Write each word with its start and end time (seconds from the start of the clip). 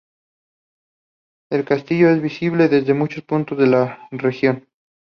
El 1.51 1.63
castillo 1.63 2.09
es 2.09 2.23
visible 2.23 2.69
desde 2.69 2.95
muchos 2.95 3.23
puntos 3.23 3.59
de 3.59 3.67
la 3.67 4.07
región. 4.09 4.65